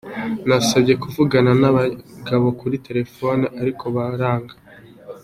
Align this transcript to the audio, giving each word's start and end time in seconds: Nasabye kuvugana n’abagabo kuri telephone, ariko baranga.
Nasabye 0.47 0.93
kuvugana 1.03 1.51
n’abagabo 1.61 2.47
kuri 2.59 2.75
telephone, 2.87 3.43
ariko 3.61 3.83
baranga. 3.95 4.53